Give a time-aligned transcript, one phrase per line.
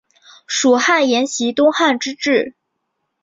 [0.47, 2.55] 蜀汉沿袭东汉之制。